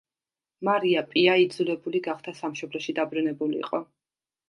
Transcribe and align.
მარია 0.69 1.03
პია 1.11 1.35
იძულებული 1.45 2.03
გახდა 2.09 2.35
სამშობლოში 2.43 2.99
დაბრუნებულიყო. 3.03 3.87